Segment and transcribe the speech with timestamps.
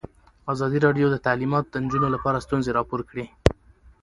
[0.53, 3.25] ازادي راډیو د تعلیمات د نجونو لپاره ستونزې راپور کړي.